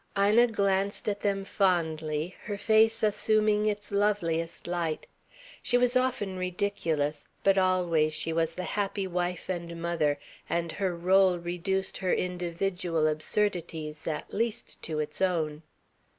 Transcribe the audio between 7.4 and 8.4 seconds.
but always she